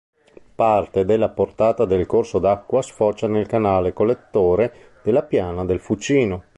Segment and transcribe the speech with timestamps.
[0.55, 6.45] Parte della portata del corso d'acqua sfocia nel canale collettore della piana del Fucino.